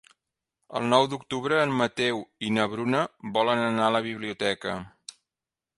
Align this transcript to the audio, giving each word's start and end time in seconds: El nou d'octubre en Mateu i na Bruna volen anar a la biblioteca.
El 0.79 0.87
nou 0.93 1.03
d'octubre 1.11 1.59
en 1.65 1.75
Mateu 1.81 2.23
i 2.49 2.49
na 2.57 2.67
Bruna 2.75 3.03
volen 3.37 3.63
anar 3.69 3.87
a 3.91 3.95
la 3.99 4.05
biblioteca. 4.11 4.79